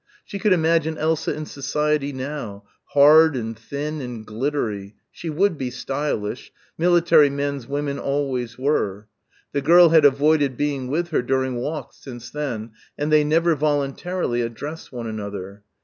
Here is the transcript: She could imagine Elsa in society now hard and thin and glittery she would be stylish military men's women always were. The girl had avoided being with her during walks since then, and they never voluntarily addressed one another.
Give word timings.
She 0.25 0.39
could 0.39 0.51
imagine 0.51 0.97
Elsa 0.97 1.31
in 1.35 1.45
society 1.45 2.11
now 2.11 2.63
hard 2.95 3.35
and 3.35 3.55
thin 3.55 4.01
and 4.01 4.25
glittery 4.25 4.95
she 5.11 5.29
would 5.29 5.59
be 5.59 5.69
stylish 5.69 6.51
military 6.75 7.29
men's 7.29 7.67
women 7.67 7.99
always 7.99 8.57
were. 8.57 9.05
The 9.51 9.61
girl 9.61 9.89
had 9.89 10.03
avoided 10.03 10.57
being 10.57 10.87
with 10.87 11.09
her 11.09 11.21
during 11.21 11.57
walks 11.57 11.97
since 11.97 12.31
then, 12.31 12.71
and 12.97 13.11
they 13.13 13.23
never 13.23 13.53
voluntarily 13.53 14.41
addressed 14.41 14.91
one 14.91 15.05
another. 15.05 15.61